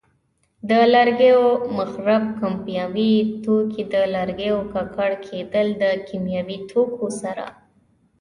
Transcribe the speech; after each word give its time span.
د 0.69 0.71
لرګیو 0.93 1.43
مخرب 1.77 2.23
کیمیاوي 2.39 3.13
توکي: 3.43 3.83
د 3.93 3.95
لرګیو 4.15 4.57
ککړ 4.73 5.11
کېدل 5.25 5.67
له 5.81 5.89
کیمیاوي 6.07 6.57
توکو 6.69 7.07
سره. 7.21 7.45